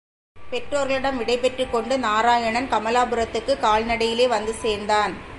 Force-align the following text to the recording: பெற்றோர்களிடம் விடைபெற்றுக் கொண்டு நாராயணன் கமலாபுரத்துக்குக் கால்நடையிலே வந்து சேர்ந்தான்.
பெற்றோர்களிடம் 0.49 1.17
விடைபெற்றுக் 1.17 1.71
கொண்டு 1.71 1.97
நாராயணன் 1.97 2.71
கமலாபுரத்துக்குக் 2.71 3.59
கால்நடையிலே 3.59 4.27
வந்து 4.27 4.53
சேர்ந்தான். 4.53 5.29